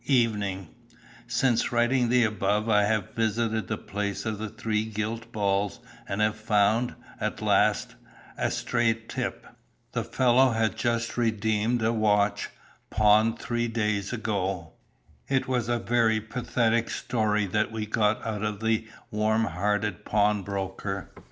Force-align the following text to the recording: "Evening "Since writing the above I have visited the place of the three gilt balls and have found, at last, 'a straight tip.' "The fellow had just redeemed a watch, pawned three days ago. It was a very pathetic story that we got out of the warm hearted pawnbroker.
"Evening 0.07 0.67
"Since 1.27 1.71
writing 1.71 2.09
the 2.09 2.23
above 2.23 2.67
I 2.67 2.85
have 2.85 3.13
visited 3.13 3.67
the 3.67 3.77
place 3.77 4.25
of 4.25 4.39
the 4.39 4.49
three 4.49 4.83
gilt 4.85 5.31
balls 5.31 5.79
and 6.09 6.21
have 6.21 6.37
found, 6.37 6.95
at 7.19 7.39
last, 7.39 7.93
'a 8.35 8.49
straight 8.49 9.09
tip.' 9.09 9.45
"The 9.91 10.03
fellow 10.03 10.53
had 10.53 10.75
just 10.75 11.17
redeemed 11.17 11.83
a 11.83 11.93
watch, 11.93 12.49
pawned 12.89 13.37
three 13.37 13.67
days 13.67 14.11
ago. 14.11 14.73
It 15.29 15.47
was 15.47 15.69
a 15.69 15.77
very 15.77 16.19
pathetic 16.19 16.89
story 16.89 17.45
that 17.45 17.71
we 17.71 17.85
got 17.85 18.25
out 18.25 18.41
of 18.41 18.59
the 18.59 18.87
warm 19.11 19.43
hearted 19.43 20.03
pawnbroker. 20.03 21.11